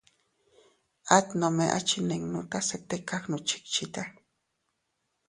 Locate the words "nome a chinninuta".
1.41-2.59